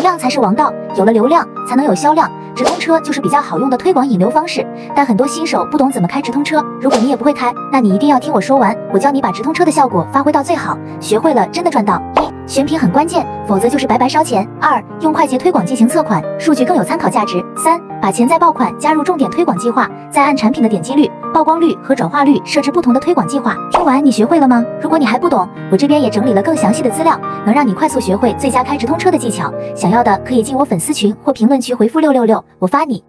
[0.00, 2.30] 量才是王道，有了流量才能有销量。
[2.54, 6.62] 直通车就是比较好用的推广引流方式，但很多新手不懂怎么开直通车。
[6.80, 12.02] 如果你也不会开，那你一定要听我说完，我教你把直通车的效果发挥到最好，学会了真的赚到。
[12.46, 14.46] 选品很关键，否则就是白白烧钱。
[14.60, 17.44] 二用快捷推广进行测款，数据更有参考价值。
[17.56, 23.54] 三把潜在爆款加入重点推广计划，再按产品的点击率、曝光率和转化率设置不同的推广计划。
[23.70, 24.64] 听完你学会了吗？
[24.80, 29.52] 如果你还不懂，我这边也整理了更详细的资料，能让你快速学会最佳开直通车的技巧。
[29.74, 33.02] 想要的可以进我粉丝群或评论区回复六六六，我发你。